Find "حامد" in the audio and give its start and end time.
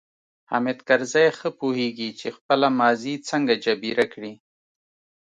0.49-0.77